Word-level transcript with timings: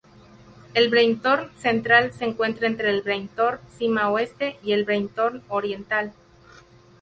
El 0.73 0.89
Breithorn 0.89 1.55
Central 1.55 2.11
se 2.11 2.25
encuentra 2.25 2.65
entre 2.65 2.89
el 2.89 3.03
Breithorn 3.03 3.59
cima 3.69 4.09
oeste 4.09 4.57
y 4.63 4.71
el 4.71 4.83
Breithorn 4.83 5.43
Oriental. 5.47 6.11